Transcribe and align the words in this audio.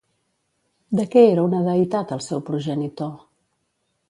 De 0.99 1.05
què 1.15 1.23
era 1.33 1.43
una 1.49 1.61
deïtat 1.67 2.15
el 2.19 2.25
seu 2.31 2.43
progenitor? 2.49 3.15